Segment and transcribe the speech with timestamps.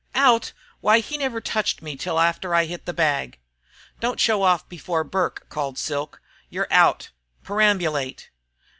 [0.15, 0.51] Out?
[0.79, 3.37] Why, he never touched me till after I hit the bag."
[3.99, 6.19] "Don't show off before Burke," called Silk.
[6.49, 7.11] "You're out!
[7.43, 8.31] Perambulate!"